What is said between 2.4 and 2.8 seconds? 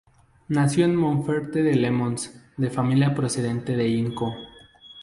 de